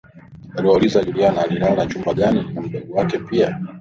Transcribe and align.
Aliwauliza 0.55 1.03
Juliana 1.03 1.41
alilala 1.41 1.85
chumba 1.85 2.13
gani 2.13 2.53
na 2.53 2.61
mdogo 2.61 2.93
wake 2.93 3.17
pia 3.19 3.59